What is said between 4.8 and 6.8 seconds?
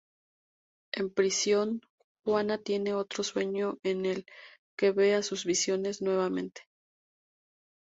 ve a sus visiones nuevamente.